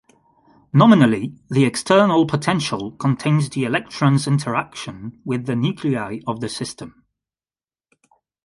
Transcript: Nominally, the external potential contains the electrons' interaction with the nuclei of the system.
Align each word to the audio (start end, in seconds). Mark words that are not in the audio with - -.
Nominally, 0.73 1.35
the 1.47 1.63
external 1.63 2.25
potential 2.25 2.89
contains 2.93 3.51
the 3.51 3.65
electrons' 3.65 4.25
interaction 4.25 5.21
with 5.23 5.45
the 5.45 5.55
nuclei 5.55 6.21
of 6.25 6.39
the 6.41 6.49
system. 6.49 7.05